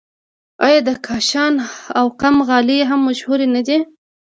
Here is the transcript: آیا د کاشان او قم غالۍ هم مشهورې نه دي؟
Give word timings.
آیا 0.65 0.79
د 0.87 0.89
کاشان 1.07 1.53
او 1.99 2.05
قم 2.21 2.35
غالۍ 2.47 2.79
هم 2.89 2.99
مشهورې 3.09 3.47
نه 3.55 3.61
دي؟ 3.67 3.77